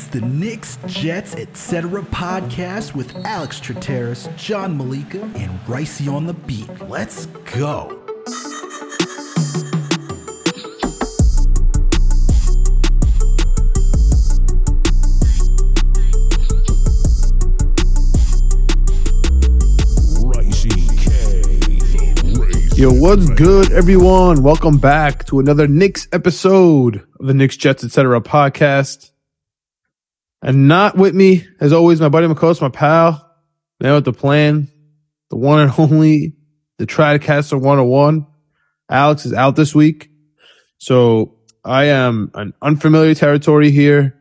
[0.00, 2.00] It's the Knicks, Jets, etc.
[2.00, 6.70] podcast with Alex Trateris, John Malika, and Ricey on the beat.
[6.88, 7.98] Let's go.
[22.74, 24.42] Yo, what's good, everyone?
[24.42, 28.18] Welcome back to another Knicks episode of the Knicks Jets Etc.
[28.22, 29.09] podcast.
[30.42, 33.30] And not with me, as always, my buddy McCoast, my pal,
[33.80, 34.68] man with the plan,
[35.28, 36.34] the one and only,
[36.78, 38.26] the Tricaster 101.
[38.88, 40.10] Alex is out this week.
[40.78, 44.18] So I am an unfamiliar territory here,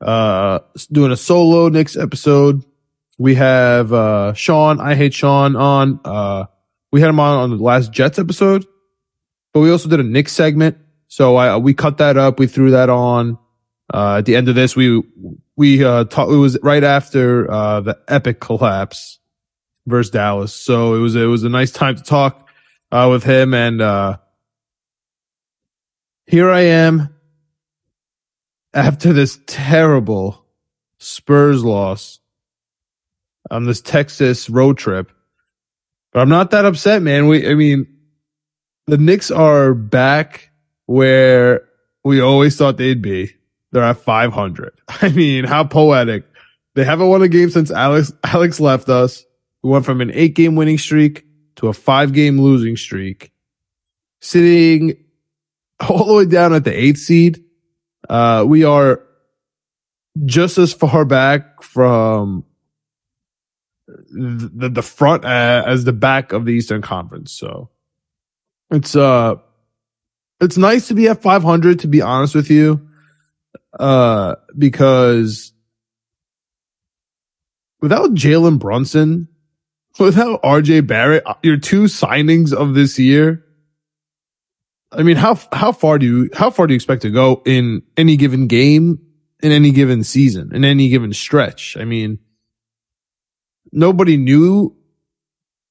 [0.00, 2.64] uh, doing a solo Knicks episode.
[3.18, 6.46] We have, uh, Sean, I hate Sean on, uh,
[6.90, 8.64] we had him on on the last Jets episode,
[9.52, 10.78] but we also did a Knicks segment.
[11.08, 12.38] So I, we cut that up.
[12.38, 13.38] We threw that on.
[13.92, 15.02] Uh, at the end of this, we,
[15.58, 19.18] we, uh, talked, it was right after, uh, the epic collapse
[19.86, 20.54] versus Dallas.
[20.54, 22.48] So it was, it was a nice time to talk,
[22.92, 23.52] uh, with him.
[23.52, 24.18] And, uh,
[26.26, 27.12] here I am
[28.72, 30.44] after this terrible
[30.98, 32.20] Spurs loss
[33.50, 35.10] on this Texas road trip.
[36.12, 37.26] But I'm not that upset, man.
[37.26, 37.86] We, I mean,
[38.86, 40.50] the Knicks are back
[40.86, 41.68] where
[42.04, 43.34] we always thought they'd be.
[43.72, 44.80] They're at 500.
[44.88, 46.24] I mean, how poetic.
[46.74, 49.24] They haven't won a game since Alex, Alex left us.
[49.62, 51.24] We went from an eight game winning streak
[51.56, 53.32] to a five game losing streak,
[54.20, 54.96] sitting
[55.88, 57.42] all the way down at the eighth seed.
[58.08, 59.02] Uh, we are
[60.24, 62.44] just as far back from
[63.86, 67.32] the the front uh, as the back of the Eastern Conference.
[67.32, 67.70] So
[68.70, 69.36] it's uh
[70.40, 72.87] it's nice to be at 500 to be honest with you.
[73.78, 75.52] Uh because
[77.80, 79.28] without Jalen Brunson,
[79.98, 83.44] without RJ Barrett, uh, your two signings of this year,
[84.90, 87.82] I mean, how how far do you how far do you expect to go in
[87.96, 89.00] any given game,
[89.42, 91.76] in any given season, in any given stretch?
[91.78, 92.18] I mean,
[93.70, 94.74] nobody knew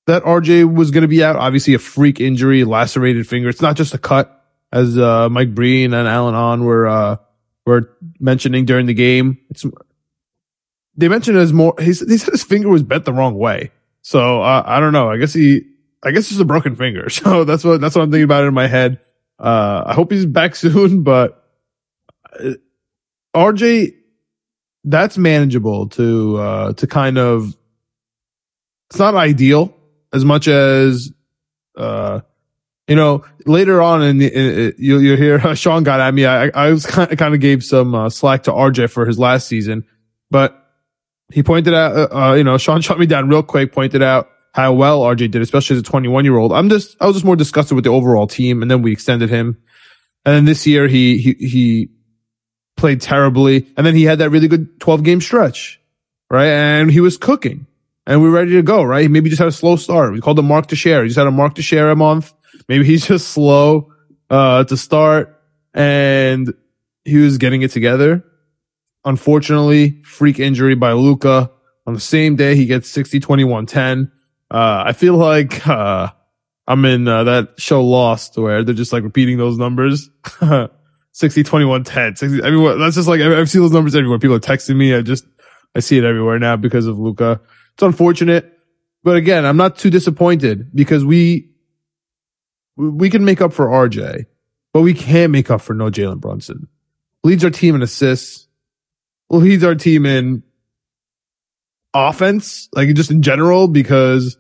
[0.06, 1.36] that RJ was going to be out.
[1.36, 3.50] Obviously, a freak injury, lacerated finger.
[3.50, 4.34] It's not just a cut,
[4.72, 7.18] as uh, Mike Breen and Alan Hahn were uh,
[7.68, 9.38] were mentioning during the game.
[9.50, 9.66] It's
[10.96, 11.76] they mentioned as more.
[11.80, 13.72] He said, he said his finger was bent the wrong way.
[14.02, 15.10] So uh, I don't know.
[15.10, 15.62] I guess he.
[16.04, 17.10] I guess it's a broken finger.
[17.10, 19.00] So that's what that's what I'm thinking about in my head.
[19.40, 21.44] Uh, I hope he's back soon, but
[22.40, 22.54] uh,
[23.36, 23.94] RJ,
[24.84, 27.56] that's manageable to uh, to kind of
[28.90, 29.76] it's not ideal
[30.14, 31.12] as much as,
[31.76, 32.22] uh,
[32.88, 36.26] you know, later on in, the, in you, hear Sean got at me.
[36.26, 39.20] I, I was kind of, kind of gave some uh, slack to RJ for his
[39.20, 39.86] last season,
[40.32, 40.64] but
[41.32, 44.30] he pointed out, uh, uh, you know, Sean shot me down real quick, pointed out
[44.54, 46.54] how well RJ did, especially as a 21 year old.
[46.54, 48.62] I'm just, I was just more disgusted with the overall team.
[48.62, 49.62] And then we extended him.
[50.26, 51.90] And then this year he, he, he
[52.76, 53.68] played terribly.
[53.78, 55.80] And then he had that really good 12 game stretch,
[56.32, 56.48] right?
[56.48, 57.68] And he was cooking
[58.08, 59.12] and we're ready to go, right?
[59.12, 60.14] Maybe just had a slow start.
[60.14, 61.04] We called him Mark to share.
[61.04, 62.34] He just had a Mark to share a month.
[62.68, 63.92] Maybe he's just slow,
[64.30, 65.42] uh, to start
[65.74, 66.54] and
[67.06, 68.24] he was getting it together.
[69.06, 71.52] Unfortunately, freak injury by Luka
[71.86, 72.56] on the same day.
[72.56, 74.12] He gets 60, 21, 10.
[74.52, 76.10] Uh, I feel like, uh,
[76.68, 80.10] I'm in uh, that show Lost where they're just like repeating those numbers.
[81.14, 82.16] 60, 21, 10.
[82.18, 84.20] 60, I mean, that's just like, I've seen those numbers everywhere.
[84.20, 84.94] People are texting me.
[84.94, 85.26] I just,
[85.76, 87.40] I see it everywhere now because of Luka.
[87.76, 88.52] It's unfortunate,
[89.04, 91.52] but again, I'm not too disappointed because we
[92.78, 94.26] we can make up for RJ,
[94.74, 96.68] but we can't make up for no Jalen Brunson.
[97.24, 98.48] Leads our team in assists,
[99.30, 100.44] leads our team in
[101.94, 104.38] offense, like just in general, because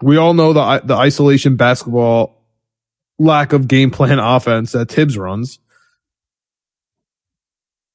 [0.00, 2.40] we all know the the isolation basketball
[3.18, 5.58] lack of game plan offense that Thibs runs.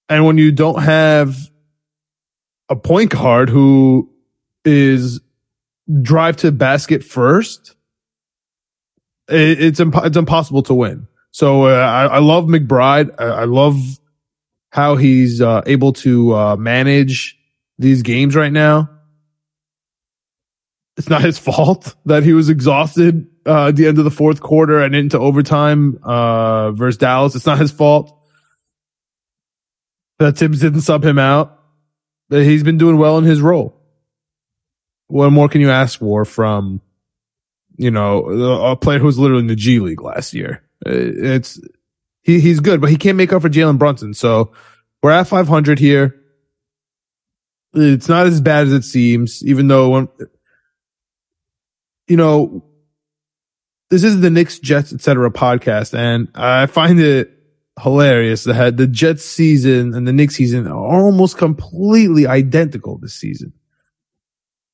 [0.07, 1.35] And when you don't have
[2.69, 4.11] a point guard who
[4.63, 5.19] is
[6.01, 7.74] drive to basket first,
[9.29, 11.07] it, it's imp- it's impossible to win.
[11.31, 13.13] So uh, I, I, love McBride.
[13.19, 13.77] I, I love
[14.71, 17.37] how he's uh, able to uh, manage
[17.77, 18.89] these games right now.
[20.97, 24.41] It's not his fault that he was exhausted uh, at the end of the fourth
[24.41, 27.35] quarter and into overtime uh, versus Dallas.
[27.35, 28.17] It's not his fault
[30.19, 31.55] that Thibs didn't sub him out
[32.29, 33.79] he's been doing well in his role.
[35.07, 36.81] What more can you ask for from,
[37.77, 40.63] you know, a player who was literally in the G League last year?
[40.85, 41.59] Uh, it's
[42.21, 44.13] he he's good, but he can't make up for Jalen Brunson.
[44.13, 44.51] So
[45.01, 46.15] we're at 500 here.
[47.73, 50.09] It's not as bad as it seems, even though
[52.07, 52.63] you know,
[53.89, 55.31] this is the Knicks, Jets, etc.
[55.31, 57.31] podcast, and I find it
[57.81, 63.53] hilarious that the Jets season and the Knicks season are almost completely identical this season.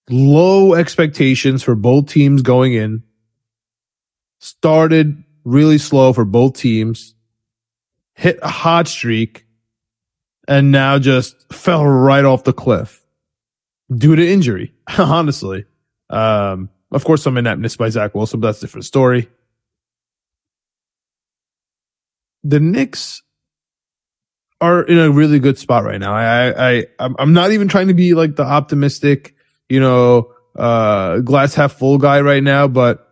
[0.09, 3.03] Low expectations for both teams going in.
[4.39, 7.15] Started really slow for both teams.
[8.15, 9.45] Hit a hot streak
[10.48, 13.03] and now just fell right off the cliff
[13.95, 15.65] due to injury, honestly.
[16.09, 19.30] Um, of course, some ineptness by Zach Wilson, but that's a different story.
[22.44, 23.21] The Knicks
[24.59, 26.13] are in a really good spot right now.
[26.13, 29.36] I, I, I'm not even trying to be like the optimistic,
[29.71, 33.07] you know, uh, glass half full guy right now, but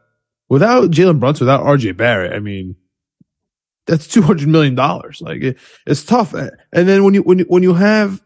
[0.49, 2.75] without Jalen Brunson, without RJ Barrett, I mean,
[3.87, 5.21] that's two hundred million dollars.
[5.21, 5.57] Like it,
[5.87, 6.33] it's tough.
[6.33, 8.21] And then when you when you when you have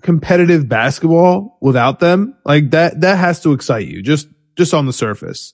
[0.00, 4.92] competitive basketball without them, like that that has to excite you just just on the
[4.92, 5.52] surface.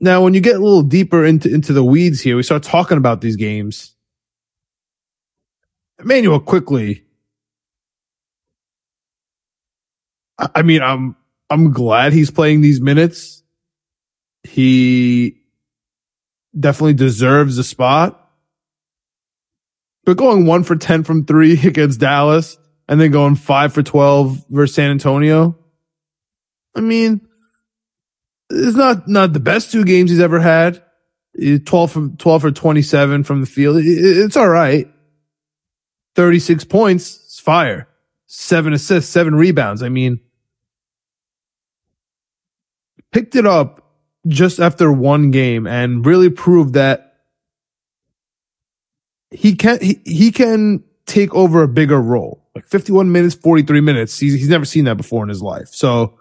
[0.00, 2.96] Now, when you get a little deeper into into the weeds here, we start talking
[2.96, 3.94] about these games.
[6.00, 7.04] Immanuel Quickley.
[10.54, 11.16] I mean, I'm
[11.50, 13.42] I'm glad he's playing these minutes.
[14.42, 15.42] He
[16.58, 18.18] definitely deserves a spot.
[20.04, 22.58] But going one for 10 from three against Dallas
[22.88, 25.56] and then going five for 12 versus San Antonio.
[26.74, 27.20] I mean,
[28.50, 30.82] it's not, not the best two games he's ever had.
[31.38, 33.78] 12 from 12 for 27 from the field.
[33.80, 34.90] It's all right.
[36.16, 37.16] 36 points.
[37.24, 37.88] It's fire.
[38.26, 39.82] Seven assists, seven rebounds.
[39.82, 40.20] I mean,
[43.12, 43.82] picked it up
[44.26, 47.16] just after one game and really proved that
[49.30, 52.42] he can he, he can take over a bigger role.
[52.54, 54.18] Like 51 minutes, 43 minutes.
[54.18, 55.68] He's, he's never seen that before in his life.
[55.68, 56.18] So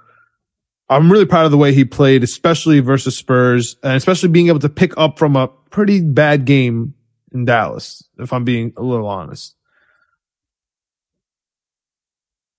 [0.90, 4.60] I'm really proud of the way he played, especially versus Spurs and especially being able
[4.60, 6.94] to pick up from a pretty bad game
[7.34, 9.56] in Dallas, if I'm being a little honest.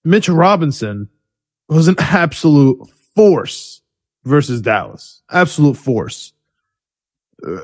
[0.04, 1.08] Mitch Robinson
[1.68, 3.81] was an absolute force
[4.24, 5.22] versus Dallas.
[5.30, 6.32] Absolute force.
[7.46, 7.62] Uh,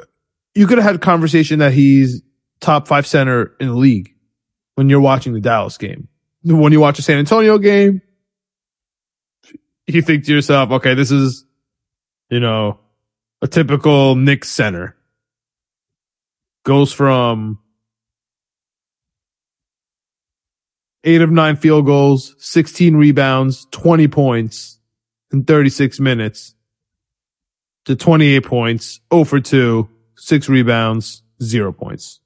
[0.54, 2.22] you could have had a conversation that he's
[2.60, 4.14] top five center in the league
[4.74, 6.08] when you're watching the Dallas game.
[6.44, 8.00] When you watch a San Antonio game,
[9.86, 11.44] you think to yourself, okay, this is,
[12.30, 12.78] you know,
[13.42, 14.96] a typical Knicks center.
[16.64, 17.60] Goes from
[21.04, 24.77] eight of nine field goals, 16 rebounds, 20 points
[25.32, 26.54] in 36 minutes
[27.84, 32.20] to 28 points, 0 for 2, 6 rebounds, 0 points.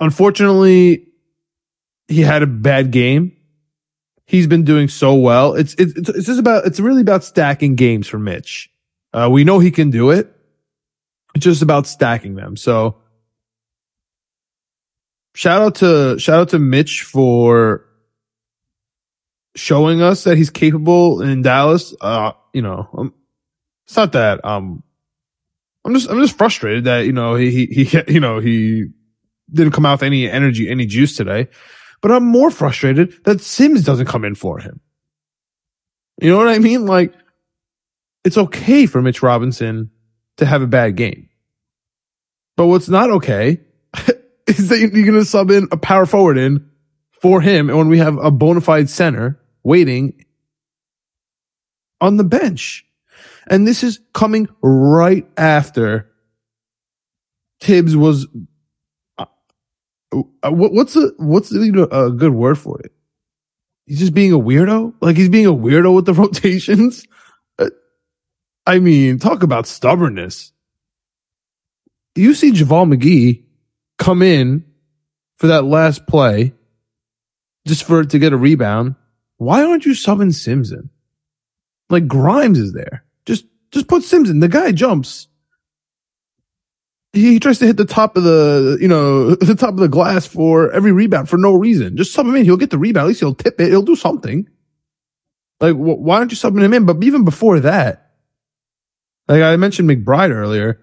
[0.00, 1.06] Unfortunately,
[2.08, 3.36] he had a bad game.
[4.26, 5.54] He's been doing so well.
[5.54, 8.70] It's, it's, it's just about, it's really about stacking games for Mitch.
[9.12, 10.34] Uh, we know he can do it.
[11.34, 12.56] It's just about stacking them.
[12.56, 12.96] So
[15.34, 17.86] shout out to, shout out to Mitch for
[19.54, 23.14] showing us that he's capable in Dallas, uh, you know, um,
[23.86, 24.82] it's not that, um,
[25.84, 28.86] I'm just, I'm just frustrated that, you know, he, he, he, you know, he
[29.52, 31.48] didn't come out with any energy, any juice today,
[32.00, 34.80] but I'm more frustrated that Sims doesn't come in for him.
[36.20, 36.86] You know what I mean?
[36.86, 37.14] Like,
[38.24, 39.90] it's okay for Mitch Robinson
[40.38, 41.28] to have a bad game.
[42.56, 43.60] But what's not okay
[44.46, 46.70] is that you're going to sub in a power forward in
[47.20, 47.68] for him.
[47.68, 50.24] And when we have a bona fide center waiting
[52.00, 52.86] on the bench.
[53.46, 56.10] And this is coming right after
[57.60, 58.26] Thibs was.
[59.18, 59.24] Uh,
[60.42, 62.92] uh what's a what's a, good word for it?
[63.86, 64.94] He's just being a weirdo.
[65.00, 67.06] Like he's being a weirdo with the rotations.
[67.58, 67.70] Uh,
[68.66, 70.52] I mean, talk about stubbornness.
[72.14, 73.44] You see JaVale McGee
[73.98, 74.64] come in
[75.36, 76.52] for that last play
[77.66, 78.94] just for to get a rebound
[79.38, 80.90] why aren't you subbing Simpson?
[81.90, 83.04] Like Grimes is there.
[83.26, 84.40] Just just put Simpson.
[84.40, 85.28] The guy jumps.
[87.12, 89.88] He, he tries to hit the top of the, you know, the top of the
[89.88, 91.96] glass for every rebound for no reason.
[91.96, 92.44] Just sub him in.
[92.44, 93.04] He'll get the rebound.
[93.04, 93.68] At least he'll tip it.
[93.68, 94.48] He'll do something.
[95.60, 96.86] Like, wh- why aren't you subbing him in?
[96.86, 98.12] But even before that,
[99.28, 100.80] like I mentioned McBride earlier,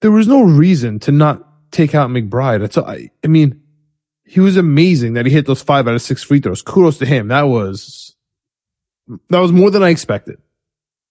[0.00, 2.60] there was no reason to not take out McBride.
[2.60, 3.61] That's I, I mean,
[4.32, 6.62] he was amazing that he hit those five out of six free throws.
[6.62, 7.28] Kudos to him.
[7.28, 8.16] That was
[9.28, 10.38] that was more than I expected.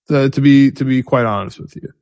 [0.08, 1.94] To, to be to be quite honest with you.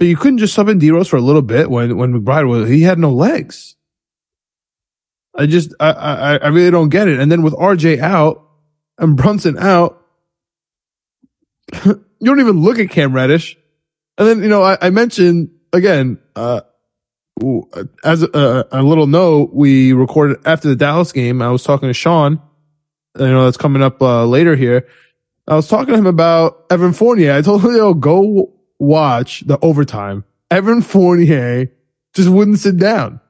[0.00, 2.48] but you couldn't just sub in D Rose for a little bit when when McBride
[2.48, 3.76] was he had no legs.
[5.34, 7.20] I just I, I I really don't get it.
[7.20, 8.48] And then with RJ out
[8.96, 10.02] and Brunson out,
[11.84, 13.58] you don't even look at Cam Reddish.
[14.16, 16.62] And then you know I, I mentioned again uh,
[18.04, 21.40] as a, a, little note, we recorded after the Dallas game.
[21.42, 22.40] I was talking to Sean.
[23.18, 24.86] You know that's coming up uh, later here.
[25.48, 27.32] I was talking to him about Evan Fournier.
[27.32, 31.70] I told him, "Yo, go watch the overtime." Evan Fournier
[32.14, 33.20] just wouldn't sit down.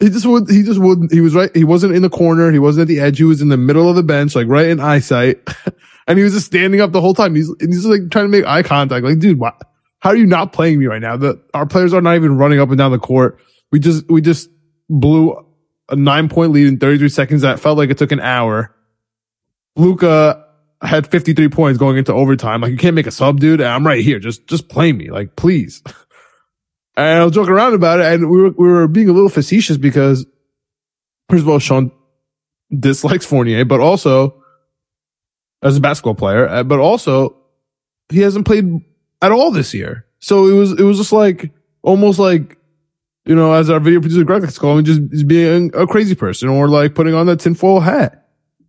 [0.00, 0.50] He just would.
[0.50, 1.12] He just wouldn't.
[1.12, 1.54] He was right.
[1.54, 2.50] He wasn't in the corner.
[2.50, 3.18] He wasn't at the edge.
[3.18, 5.46] He was in the middle of the bench, like right in eyesight,
[6.08, 7.34] and he was just standing up the whole time.
[7.34, 9.04] He's he's like trying to make eye contact.
[9.04, 9.52] Like, dude, why,
[10.00, 11.16] how are you not playing me right now?
[11.16, 13.38] The, our players are not even running up and down the court.
[13.70, 14.50] We just, we just
[14.88, 15.46] blew
[15.88, 17.42] a nine point lead in 33 seconds.
[17.42, 18.74] That felt like it took an hour.
[19.76, 20.44] Luka
[20.82, 22.62] had 53 points going into overtime.
[22.62, 23.60] Like you can't make a sub, dude.
[23.60, 24.18] I'm right here.
[24.18, 25.10] Just, just play me.
[25.10, 25.82] Like, please.
[26.96, 29.30] And I was joking around about it and we were, we were being a little
[29.30, 30.26] facetious because
[31.30, 31.92] first of all, Sean
[32.76, 34.42] dislikes Fournier, but also
[35.62, 37.36] as a basketball player, uh, but also
[38.10, 38.66] he hasn't played
[39.22, 40.06] at all this year.
[40.18, 41.50] So it was, it was just like,
[41.82, 42.58] almost like,
[43.24, 46.14] you know, as our video producer Greg likes to call me, just being a crazy
[46.14, 48.28] person or like putting on that tinfoil hat.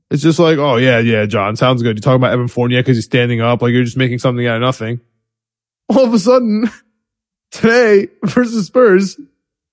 [0.10, 1.96] It's just like, oh yeah, yeah, John, sounds good.
[1.96, 4.58] You're talking about Evan Fournier because he's standing up, like you're just making something out
[4.58, 5.00] of nothing.
[5.90, 6.70] All of a sudden,
[7.52, 9.20] today versus Spurs,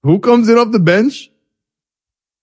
[0.05, 1.31] who comes in off the bench?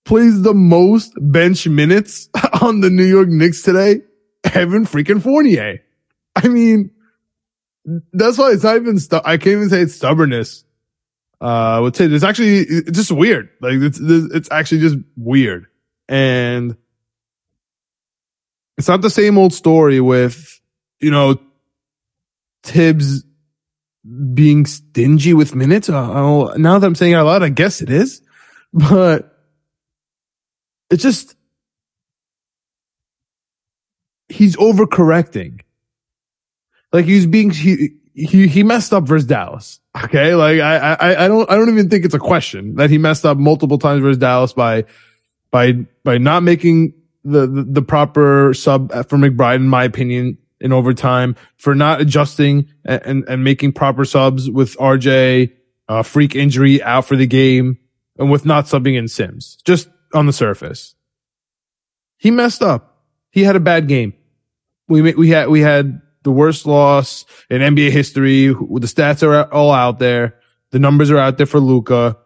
[0.04, 2.28] Plays the most bench minutes
[2.62, 4.02] on the New York Knicks today?
[4.44, 5.82] Evan freaking Fournier.
[6.36, 6.90] I mean,
[8.12, 10.64] that's why it's not even, stu- I can't even say it's stubbornness.
[11.40, 13.50] Uh, with It's actually, it's just weird.
[13.60, 15.66] Like, it's, it's actually just weird.
[16.08, 16.76] And
[18.78, 20.60] it's not the same old story with,
[21.00, 21.38] you know,
[22.62, 23.24] Thibs
[24.34, 25.88] being stingy with minutes.
[25.88, 28.22] Now that I'm saying it out loud, I guess it is,
[28.72, 29.32] but
[30.90, 31.36] it's just,
[34.28, 35.60] he's overcorrecting.
[36.92, 39.80] Like he's being he he he messed up versus Dallas.
[40.04, 42.98] Okay, like I I I don't I don't even think it's a question that he
[42.98, 44.84] messed up multiple times versus Dallas by
[45.50, 45.72] by
[46.04, 51.36] by not making the the, the proper sub for McBride in my opinion in overtime
[51.56, 55.52] for not adjusting and and, and making proper subs with RJ
[55.88, 57.78] uh, freak injury out for the game
[58.18, 60.94] and with not subbing in Sims just on the surface.
[62.16, 63.02] He messed up.
[63.30, 64.14] He had a bad game.
[64.88, 68.48] We we had we had the worst loss in NBA history.
[68.48, 70.34] The stats are all out there.
[70.72, 72.18] The numbers are out there for Luka.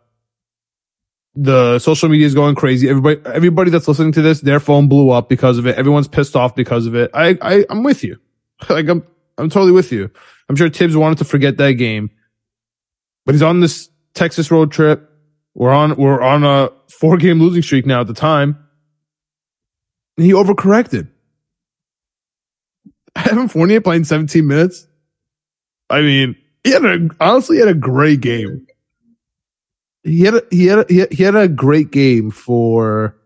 [1.35, 2.89] The social media is going crazy.
[2.89, 5.77] Everybody, everybody that's listening to this, their phone blew up because of it.
[5.77, 7.11] Everyone's pissed off because of it.
[7.13, 8.19] I, I, I'm with you.
[8.69, 9.07] Like I'm,
[9.39, 10.11] I'm totally with you.
[10.49, 12.11] I'm sure Thibs wanted to forget that game,
[13.25, 15.11] but he's on this Texas road trip.
[15.55, 18.59] We're on, we're on a four game losing streak now at the time.
[20.19, 21.09] And he overcorrected.
[23.17, 24.87] Evan Fournier playing 17 minutes.
[25.89, 28.67] I mean, he had a, honestly he had a great game.
[30.03, 33.17] He had a, he had a, he had a great game for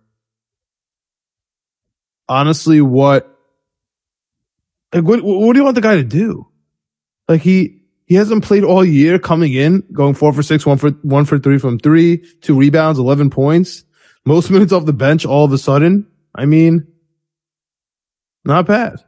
[2.29, 3.39] honestly what
[4.93, 6.49] like what what do you want the guy to do?
[7.29, 10.91] Like he he hasn't played all year coming in, going four for six, one for
[11.03, 13.85] one for three from three, two rebounds, eleven points,
[14.25, 16.07] most minutes off the bench all of a sudden.
[16.35, 16.89] I mean,
[18.45, 18.99] not bad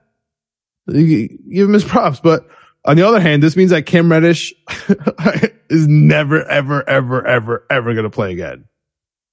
[0.88, 2.21] give him his props.
[2.21, 2.49] But
[2.85, 4.55] on the other hand, this means that Cam Reddish
[5.69, 8.64] is never, ever, ever, ever, ever going to play again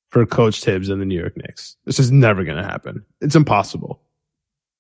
[0.10, 1.76] for Coach Thibs and the New York Knicks.
[1.86, 3.06] This is never going to happen.
[3.22, 4.02] It's impossible.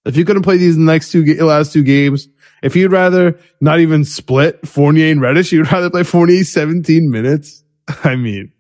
[0.05, 2.27] If you couldn't play these next two, last two games,
[2.61, 7.63] if you'd rather not even split Fournier and Reddish, you'd rather play Fournier 17 minutes.
[8.03, 8.51] I mean,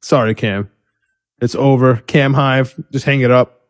[0.00, 0.70] sorry, Cam.
[1.40, 1.96] It's over.
[1.96, 3.62] Cam Hive, just hang it up.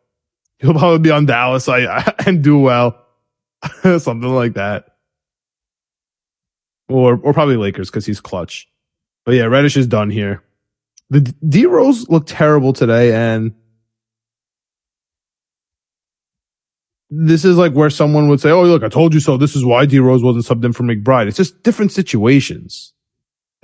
[0.59, 3.02] He'll probably be on Dallas I, I, and do well.
[3.99, 4.85] something like that.
[6.89, 8.67] Or or probably Lakers because he's clutch.
[9.25, 10.43] But yeah, Reddish is done here.
[11.09, 13.53] The D Rose looked terrible today, and
[17.09, 19.63] this is like where someone would say, "Oh, look, I told you so." This is
[19.63, 21.27] why D Rose wasn't subbed in for McBride.
[21.27, 22.93] It's just different situations.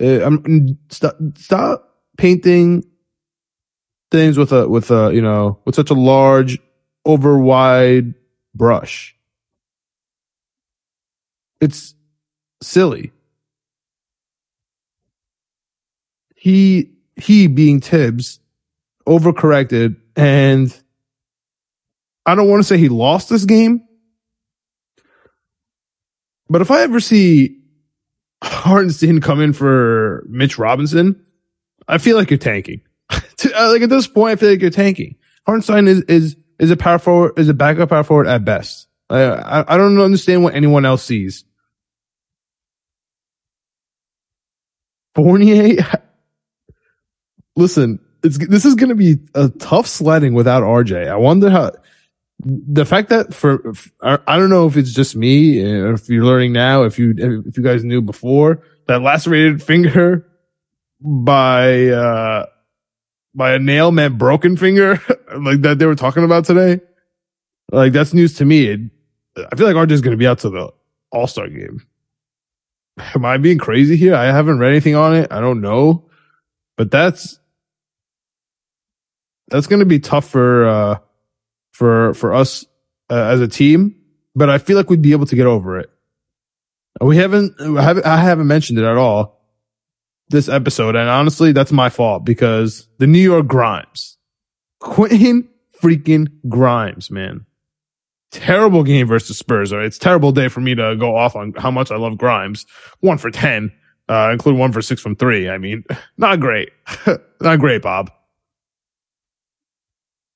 [0.00, 2.84] Uh, I'm stop, stop painting
[4.10, 6.58] things with a with a you know with such a large,
[7.04, 8.14] over wide
[8.54, 9.14] brush.
[11.60, 11.94] It's
[12.62, 13.12] silly.
[16.34, 18.40] He, he being Thibs
[19.06, 20.74] overcorrected and
[22.26, 23.82] I don't want to say he lost this game,
[26.48, 27.60] but if I ever see
[28.42, 31.24] Hartenstein come in for Mitch Robinson,
[31.88, 32.82] I feel like you're tanking.
[33.42, 35.16] Uh, like at this point, I feel like you're tanking.
[35.46, 38.86] Hartenstein is is is a power forward, is a backup power forward at best.
[39.08, 41.46] I, I, I don't understand what anyone else sees.
[45.14, 45.84] Fournier,
[47.56, 51.08] listen, it's this is going to be a tough sledding without RJ.
[51.08, 51.72] I wonder how
[52.44, 56.84] the fact that for I don't know if it's just me, if you're learning now,
[56.84, 60.26] if you if you guys knew before that lacerated finger
[61.00, 62.46] by uh
[63.34, 65.00] by a nail meant broken finger,
[65.38, 66.80] like that they were talking about today.
[67.72, 68.66] Like that's news to me.
[68.66, 68.80] It,
[69.52, 70.72] I feel like RJ is going to be out to the
[71.12, 71.86] All Star game.
[73.14, 74.14] Am I being crazy here?
[74.14, 75.30] I haven't read anything on it.
[75.30, 76.10] I don't know,
[76.76, 77.38] but that's
[79.48, 80.98] that's going to be tough for uh
[81.72, 82.64] for for us
[83.10, 83.96] uh, as a team.
[84.34, 85.90] But I feel like we'd be able to get over it.
[87.00, 89.40] We haven't, I haven't, I haven't mentioned it at all
[90.28, 90.96] this episode.
[90.96, 94.18] And honestly, that's my fault because the New York Grimes,
[94.80, 95.48] Quentin
[95.82, 97.46] freaking Grimes, man.
[98.30, 99.72] Terrible game versus Spurs.
[99.72, 102.64] It's terrible day for me to go off on how much I love Grimes.
[103.00, 103.72] One for 10,
[104.08, 105.48] uh, include one for six from three.
[105.48, 105.84] I mean,
[106.16, 106.70] not great.
[107.40, 108.10] not great, Bob.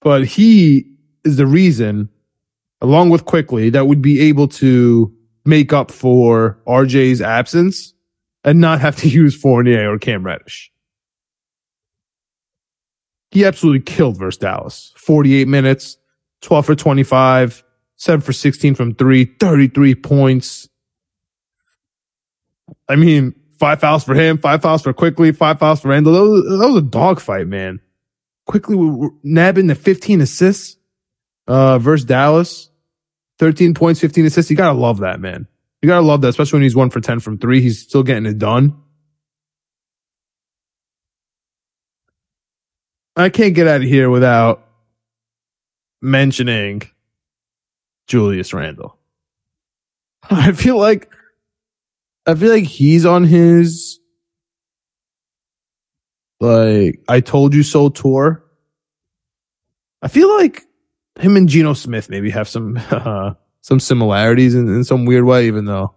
[0.01, 0.87] But he
[1.25, 2.09] is the reason,
[2.81, 5.13] along with Quickley, that would be able to
[5.45, 7.95] make up for RJ's absence
[8.45, 10.71] and not have to use Fournier or Cam Reddish.
[13.31, 14.93] He absolutely killed versus Dallas.
[14.97, 15.97] 48 minutes,
[16.43, 17.64] 12 for 25,
[18.05, 20.69] 7 for 16 from three, 33 points.
[22.87, 26.13] I mean, five fouls for him, five fouls for Quickley, five fouls for Randle.
[26.13, 27.81] That was, that was a dogfight, man.
[28.47, 30.77] Quickley nabbing the 15 assists
[31.49, 32.69] uh, versus Dallas.
[33.39, 34.51] 13 points, 15 assists.
[34.51, 35.49] You gotta love that, man.
[35.81, 37.63] You gotta love that, especially when he's one for 10 from three.
[37.63, 38.81] He's still getting it done.
[43.17, 44.69] I can't get out of here without
[46.03, 46.83] mentioning
[48.07, 48.99] Julius Randle.
[50.31, 51.11] I feel like
[52.27, 53.99] I feel like he's on his
[56.41, 58.45] like I told you so tour.
[60.03, 60.63] I feel like
[61.19, 65.47] him and Geno Smith maybe have some uh, some similarities in, in some weird way,
[65.47, 65.95] even though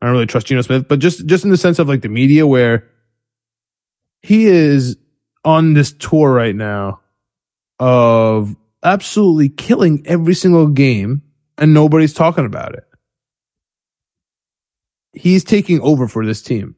[0.00, 2.08] I don't really trust Geno Smith, but just just in the sense of like the
[2.08, 2.88] media where
[4.22, 4.96] he is
[5.44, 7.00] on this tour right now
[7.78, 11.22] of absolutely killing every single game
[11.58, 12.84] and nobody's talking about it.
[15.12, 16.76] He's taking over for this team.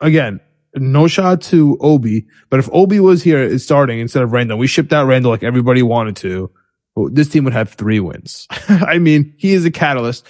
[0.00, 0.40] Again,
[0.76, 4.92] no shot to Obi, but if Obi was here starting instead of Randle, we shipped
[4.92, 6.50] out Randle like everybody wanted to
[6.96, 8.46] this team would have three wins.
[8.68, 10.26] I mean, he is a catalyst.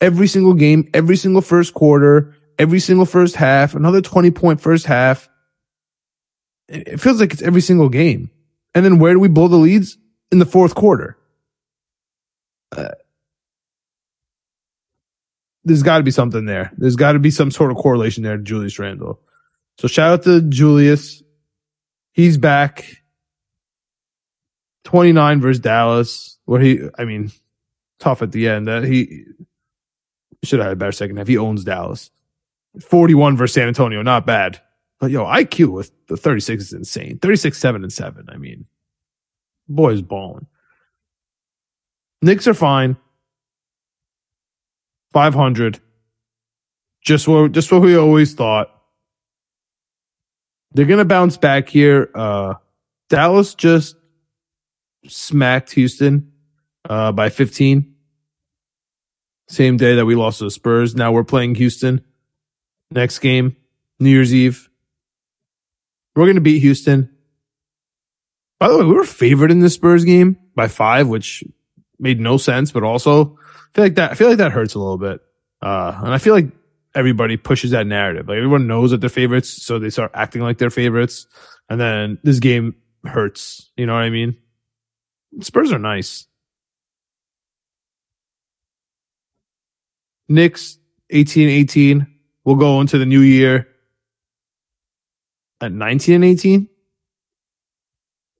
[0.00, 4.86] Every single game, every single first quarter, every single first half, another 20 point first
[4.86, 5.28] half.
[6.68, 8.30] It feels like it's every single game.
[8.74, 9.98] And then where do we blow the leads?
[10.30, 11.18] In the fourth quarter.
[12.74, 12.88] Uh,
[15.64, 16.72] there's got to be something there.
[16.76, 19.20] There's got to be some sort of correlation there to Julius Randle.
[19.78, 21.22] So shout out to Julius.
[22.12, 23.02] He's back.
[24.84, 27.30] 29 versus Dallas, where he, I mean,
[28.00, 28.66] tough at the end.
[28.66, 29.24] That he
[30.42, 31.28] should have had a better second half.
[31.28, 32.10] He owns Dallas.
[32.80, 34.60] 41 versus San Antonio, not bad.
[34.98, 37.18] But yo, IQ with the 36 is insane.
[37.18, 38.26] 36, 7, and 7.
[38.28, 38.66] I mean,
[39.68, 40.46] boy's balling.
[42.22, 42.96] Knicks are fine.
[45.12, 45.80] 500.
[47.02, 48.70] Just what, just what we always thought.
[50.72, 52.10] They're going to bounce back here.
[52.14, 52.54] Uh,
[53.08, 53.96] Dallas just
[55.06, 56.32] smacked Houston
[56.88, 57.94] uh, by 15.
[59.48, 60.94] Same day that we lost to the Spurs.
[60.94, 62.02] Now we're playing Houston.
[62.90, 63.56] Next game,
[64.00, 64.68] New Year's Eve.
[66.14, 67.10] We're going to beat Houston.
[68.58, 71.42] By the way, we were favored in the Spurs game by five, which
[71.98, 73.38] made no sense, but also
[73.74, 75.20] feel like that, I feel like that hurts a little bit.
[75.60, 76.48] Uh, and I feel like
[76.94, 78.28] everybody pushes that narrative.
[78.28, 81.26] Like everyone knows that they're favorites, so they start acting like they're favorites.
[81.68, 83.70] And then this game hurts.
[83.76, 84.36] You know what I mean?
[85.40, 86.26] Spurs are nice.
[90.28, 90.78] Knicks
[91.10, 92.06] 18 18
[92.44, 93.68] will go into the new year
[95.60, 96.68] at 19 and 18.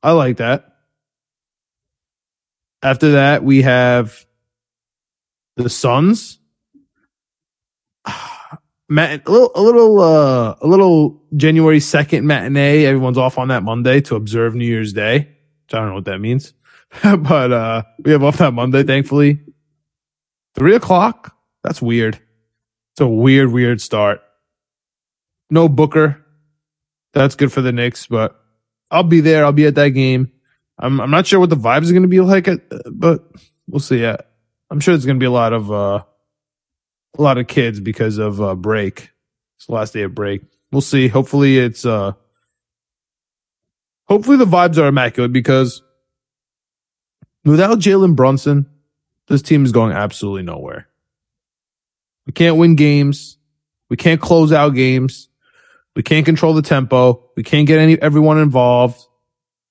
[0.03, 0.69] I like that.
[2.83, 4.27] After that, we have
[5.57, 6.39] the Suns.
[8.89, 12.85] Matt, a little, a little, uh, a little January 2nd matinee.
[12.85, 15.29] Everyone's off on that Monday to observe New Year's Day.
[15.73, 16.53] I don't know what that means.
[17.03, 19.41] but uh we have off that Monday, thankfully.
[20.55, 21.35] Three o'clock?
[21.63, 22.17] That's weird.
[22.93, 24.21] It's a weird, weird start.
[25.51, 26.25] No Booker.
[27.15, 28.39] That's good for the Knicks, but
[28.91, 29.45] I'll be there.
[29.45, 30.33] I'll be at that game.
[30.79, 32.61] I'm I'm not sure what the vibes are going to be like, at,
[32.91, 33.27] but
[33.67, 34.01] we'll see.
[34.01, 34.19] Yeah,
[34.73, 36.03] I'm sure there's going to be a lot of uh,
[37.19, 39.11] a lot of kids because of uh, break.
[39.57, 40.41] It's the last day of break.
[40.71, 41.09] We'll see.
[41.09, 42.13] Hopefully, it's uh,
[44.05, 45.83] hopefully the vibes are immaculate because
[47.45, 48.65] without Jalen Brunson,
[49.29, 50.89] this team is going absolutely nowhere.
[52.25, 53.37] We can't win games.
[53.91, 55.29] We can't close out games.
[55.95, 57.29] We can't control the tempo.
[57.37, 58.99] We can't get any everyone involved.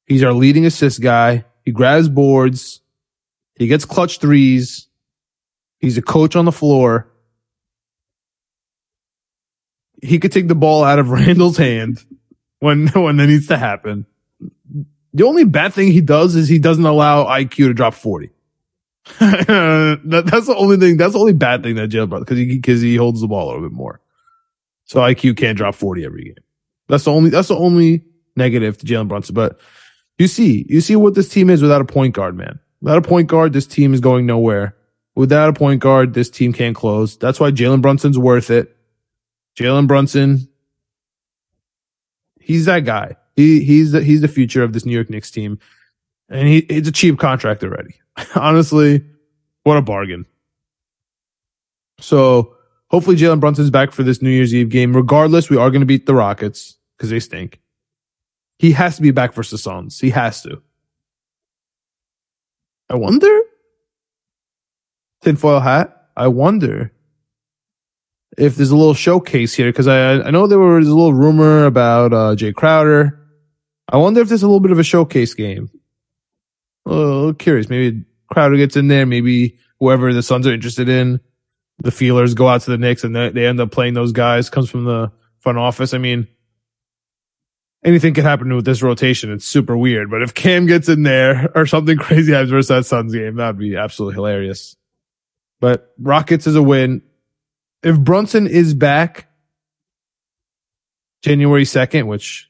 [0.05, 1.45] He's our leading assist guy.
[1.65, 2.81] He grabs boards.
[3.55, 4.89] He gets clutch threes.
[5.82, 7.12] He's a coach on the floor.
[10.02, 12.06] He could take the ball out of Randle's hand
[12.60, 14.06] when when that needs to happen.
[15.13, 18.30] The only bad thing he does is he doesn't allow IQ to drop 40.
[19.20, 20.96] that, that's the only thing.
[20.96, 23.46] That's the only bad thing that Jalen brought because he because he holds the ball
[23.46, 24.00] a little bit more.
[24.86, 26.36] So IQ can't drop 40 every game.
[26.88, 29.34] That's the only that's the only negative to Jalen Brunson.
[29.34, 29.60] But
[30.17, 32.60] you see, you see what this team is without a point guard, man.
[32.82, 34.76] Without a point guard, this team is going nowhere.
[35.15, 37.17] Without a point guard, this team can't close.
[37.17, 38.76] That's why Jalen Brunson's worth it.
[39.58, 40.47] Jalen Brunson,
[42.39, 43.17] he's that guy.
[43.36, 45.60] He he's the he's the future of this New York Knicks team,
[46.30, 47.95] and he it's a cheap contract already.
[48.36, 49.04] Honestly,
[49.63, 50.26] what a bargain.
[52.00, 52.56] So
[52.89, 54.95] hopefully Jalen Brunson's back for this New Year's Eve game.
[54.95, 57.60] Regardless, we are going to beat the Rockets because they stink.
[58.60, 60.00] He has to be back for the Suns.
[60.00, 60.62] He has to.
[62.89, 63.40] I wonder.
[65.21, 66.10] Tinfoil hat.
[66.15, 66.91] I wonder
[68.38, 71.65] if there's a little showcase here because I I know there was a little rumor
[71.65, 73.17] about uh, Jae Crowder.
[73.89, 75.69] I wonder if there's a little bit of a showcase game.
[76.86, 77.69] Little curious.
[77.69, 79.05] Maybe Crowder gets in there.
[79.05, 81.19] Maybe whoever the Suns are interested in,
[81.79, 84.49] the feelers go out to the Knicks and they, they end up playing those guys.
[84.49, 85.93] Comes from the front office.
[85.93, 86.27] I mean,
[87.84, 89.31] anything could happen with this rotation.
[89.31, 90.10] It's super weird.
[90.10, 93.57] But if Cam gets in there or something crazy happens versus that Suns game, that'd
[93.57, 94.75] be absolutely hilarious.
[95.62, 97.04] But Rockets is a win.
[97.84, 99.30] If Brunson is back
[101.21, 102.50] January 2nd, which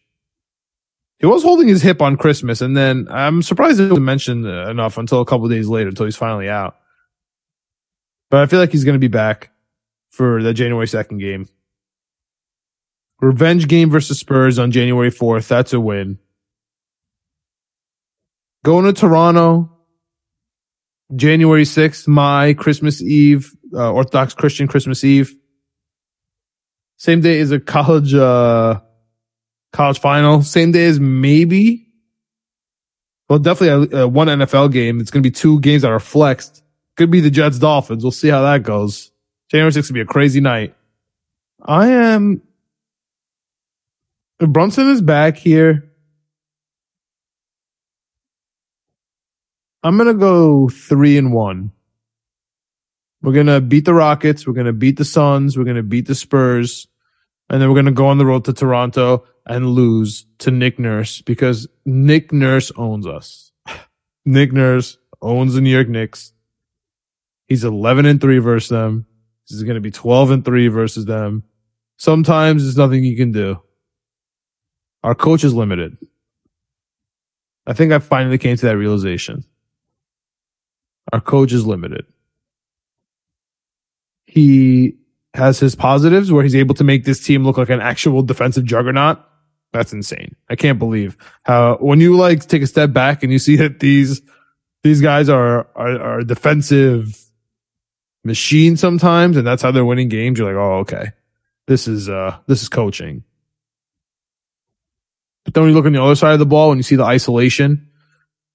[1.19, 4.97] he was holding his hip on Christmas, and then I'm surprised it wasn't mentioned enough
[4.97, 6.77] until a couple days later, until he's finally out.
[8.31, 9.51] But I feel like he's going to be back
[10.09, 11.47] for the January 2nd game.
[13.19, 15.47] Revenge game versus Spurs on January 4th.
[15.47, 16.17] That's a win.
[18.63, 19.69] Going to Toronto,
[21.15, 25.35] January 6th, my Christmas Eve, uh, Orthodox Christian Christmas Eve.
[26.97, 28.79] Same day as a college, uh,
[29.73, 30.43] college final.
[30.43, 31.87] Same day as maybe,
[33.29, 34.99] well, definitely a, a one NFL game.
[34.99, 36.63] It's going to be two games that are flexed.
[36.97, 38.03] Could be the Jets Dolphins.
[38.03, 39.11] We'll see how that goes.
[39.49, 40.75] January 6th will be a crazy night.
[41.63, 42.41] I am,
[44.39, 45.90] Brunson is back here,
[49.83, 51.71] I'm going to go three and one.
[53.21, 54.45] We're going to beat the Rockets.
[54.45, 55.57] We're going to beat the Suns.
[55.57, 56.87] We're going to beat the Spurs.
[57.49, 60.79] And then we're going to go on the road to Toronto and lose to Nick
[60.79, 63.51] Nurse because Nick Nurse owns us.
[64.25, 66.33] Nick Nurse owns the New York Knicks.
[67.47, 69.05] He's 11 and 3 versus them.
[69.47, 71.43] He's going to be 12 and 3 versus them.
[71.97, 73.61] Sometimes there's nothing you can do.
[75.03, 75.97] Our coach is limited.
[77.67, 79.43] I think I finally came to that realization.
[81.13, 82.05] Our coach is limited.
[84.25, 84.97] He
[85.33, 88.65] has his positives where he's able to make this team look like an actual defensive
[88.65, 89.19] juggernaut.
[89.73, 90.35] That's insane.
[90.49, 93.79] I can't believe how when you like take a step back and you see that
[93.79, 94.21] these
[94.83, 97.17] these guys are are, are defensive
[98.23, 100.37] machines sometimes, and that's how they're winning games.
[100.39, 101.11] You're like, oh, okay,
[101.67, 103.23] this is uh this is coaching.
[105.45, 106.95] But then when you look on the other side of the ball, and you see
[106.95, 107.89] the isolation,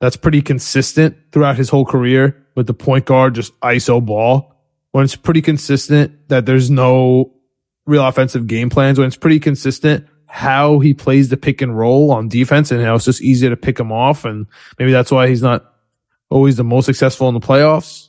[0.00, 4.54] that's pretty consistent throughout his whole career with the point guard just ISO ball
[4.92, 7.32] when it's pretty consistent that there's no
[7.86, 12.10] real offensive game plans, when it's pretty consistent how he plays the pick and roll
[12.10, 14.24] on defense and how it's just easy to pick him off.
[14.24, 14.46] And
[14.78, 15.72] maybe that's why he's not
[16.30, 18.08] always the most successful in the playoffs.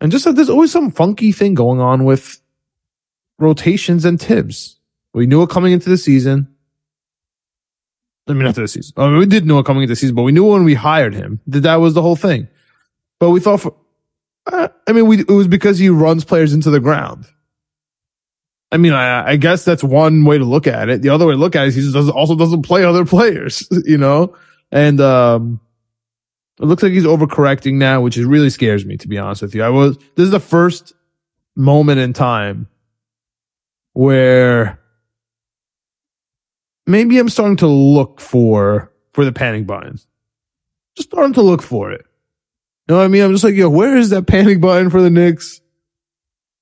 [0.00, 2.40] And just that there's always some funky thing going on with
[3.38, 4.78] rotations and Thibs.
[5.12, 6.54] We knew it coming into the season.
[8.30, 8.94] I mean, after the season.
[8.96, 11.14] I mean, we did know coming into the season, but we knew when we hired
[11.14, 12.48] him that that was the whole thing.
[13.18, 13.74] But we thought for,
[14.46, 17.26] uh, I mean, we, it was because he runs players into the ground.
[18.72, 21.02] I mean, I, I, guess that's one way to look at it.
[21.02, 23.04] The other way to look at it is he just doesn't, also doesn't play other
[23.04, 24.36] players, you know?
[24.70, 25.60] And, um,
[26.60, 29.54] it looks like he's overcorrecting now, which is really scares me, to be honest with
[29.54, 29.62] you.
[29.62, 30.92] I was, this is the first
[31.56, 32.68] moment in time
[33.92, 34.79] where
[36.86, 39.98] maybe I'm starting to look for for the panic button.
[40.96, 42.04] Just starting to look for it.
[42.88, 43.22] You know what I mean?
[43.22, 45.60] I'm just like, yo, where is that panic button for the Knicks?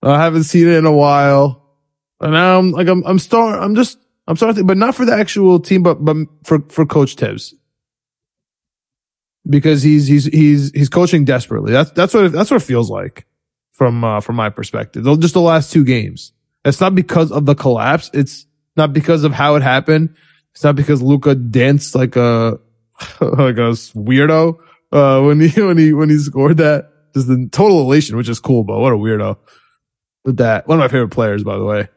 [0.03, 1.65] I haven't seen it in a while.
[2.21, 5.15] And now I'm like, I'm, I'm start, I'm just, I'm starting, but not for the
[5.15, 7.55] actual team, but, but for, for Coach Thibs.
[9.49, 11.73] Because he's, he's, he's, he's coaching desperately.
[11.73, 13.27] That's, that's what, it, that's what it feels like
[13.73, 15.05] from, uh, from my perspective.
[15.21, 16.33] Just the last two games.
[16.65, 18.11] It's not because of the collapse.
[18.13, 18.47] It's
[18.79, 20.17] not because of how it happened.
[20.55, 22.59] It's not because Luka danced like a,
[23.21, 24.59] like a weirdo,
[24.93, 26.91] uh, when he, when he, when he scored that.
[27.15, 29.37] Just the total elation, which is cool, but what a weirdo
[30.25, 30.69] with that.
[30.69, 31.89] One of my favorite players, by the way.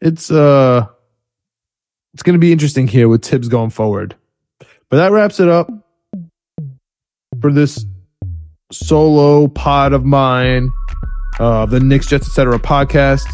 [0.00, 0.86] It's uh
[2.12, 4.14] it's gonna be interesting here with Thibs going forward.
[4.90, 5.68] But that wraps it up
[7.40, 7.84] for this
[8.70, 10.70] solo pod of mine,
[11.40, 12.58] uh the Knicks Jets Etc.
[12.58, 13.26] podcast.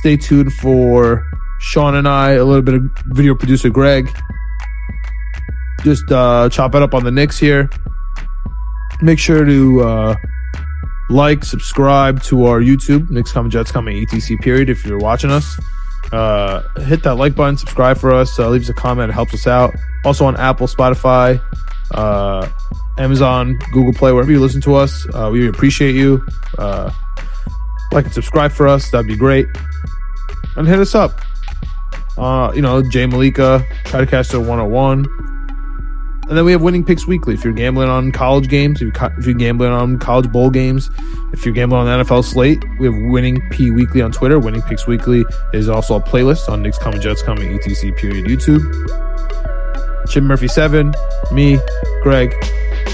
[0.00, 1.24] Stay tuned for
[1.60, 4.10] Sean and I, a little bit of video producer Greg.
[5.82, 7.70] Just uh chop it up on the Knicks here.
[9.00, 10.16] Make sure to uh
[11.10, 15.58] like, subscribe to our YouTube, Knicks Coming Jets Coming ETC period if you're watching us.
[16.12, 19.34] Uh, hit that like button, subscribe for us, uh, leave us a comment, it helps
[19.34, 19.74] us out.
[20.04, 21.42] Also on Apple, Spotify,
[21.92, 22.48] uh,
[22.98, 25.06] Amazon, Google Play, wherever you listen to us.
[25.14, 26.24] Uh, we appreciate you.
[26.58, 26.90] Uh,
[27.92, 29.46] like and subscribe for us, that'd be great.
[30.56, 31.20] And hit us up.
[32.18, 35.06] Uh, you know, Jay Malika, try to catch the 101.
[36.28, 37.32] And then we have winning picks weekly.
[37.34, 40.90] If you're gambling on college games, if you're, if you're gambling on college bowl games,
[41.32, 44.38] if you're gambling on the NFL slate, we have winning P weekly on Twitter.
[44.38, 48.60] Winning picks weekly is also a playlist on Knicks Coming Jets Coming ETC period YouTube.
[50.08, 50.92] Chip Murphy seven,
[51.32, 51.58] me,
[52.02, 52.34] Greg,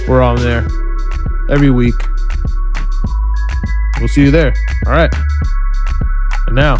[0.06, 0.66] we're on there
[1.50, 1.94] every week.
[3.98, 4.54] We'll see you there.
[4.87, 5.12] All right.
[6.46, 6.76] And now,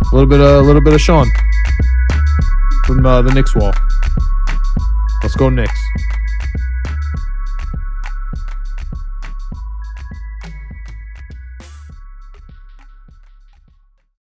[0.00, 1.28] a little bit, of, a little bit of Sean
[2.84, 3.72] from uh, the Knicks wall.
[5.22, 5.80] Let's go Knicks.